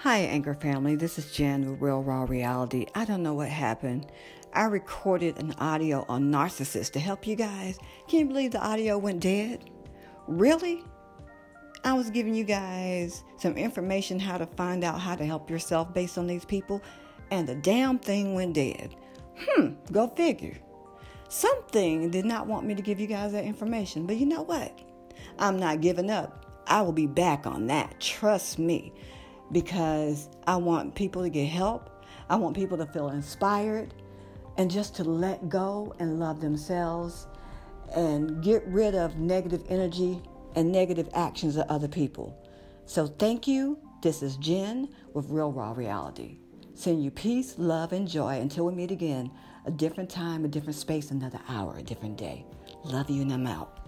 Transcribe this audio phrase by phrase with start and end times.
[0.00, 0.94] Hi, Anchor family.
[0.94, 2.84] This is Jen with Real Raw Reality.
[2.94, 4.06] I don't know what happened.
[4.52, 7.78] I recorded an audio on narcissists to help you guys.
[8.06, 9.70] Can you believe the audio went dead?
[10.28, 10.84] Really?
[11.82, 15.94] I was giving you guys some information how to find out how to help yourself
[15.94, 16.82] based on these people,
[17.30, 18.94] and the damn thing went dead.
[19.38, 20.58] Hmm, go figure.
[21.30, 24.78] Something did not want me to give you guys that information, but you know what?
[25.38, 26.62] I'm not giving up.
[26.66, 27.98] I will be back on that.
[27.98, 28.92] Trust me
[29.52, 32.04] because I want people to get help.
[32.28, 33.94] I want people to feel inspired
[34.56, 37.26] and just to let go and love themselves
[37.94, 40.20] and get rid of negative energy
[40.54, 42.36] and negative actions of other people.
[42.86, 43.78] So, thank you.
[44.02, 46.38] This is Jen with Real Raw Reality.
[46.74, 49.30] Send you peace, love, and joy until we meet again.
[49.64, 52.44] A different time, a different space, another hour, a different day.
[52.84, 53.85] Love you, and I'm out.